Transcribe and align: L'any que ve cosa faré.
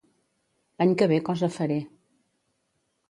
L'any 0.81 0.95
que 1.01 1.09
ve 1.13 1.19
cosa 1.27 1.51
faré. 1.59 1.77